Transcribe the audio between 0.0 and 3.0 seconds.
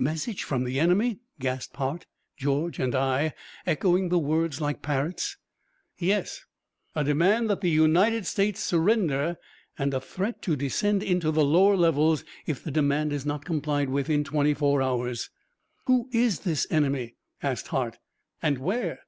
"Message from the enemy!" gasped Hart, George and